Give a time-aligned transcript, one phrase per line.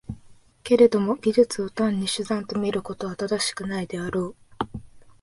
[0.63, 4.35] けれども技術を単に手段と見ることは正しくないであろう。